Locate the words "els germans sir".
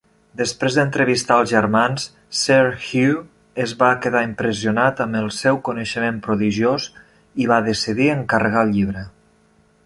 1.41-2.57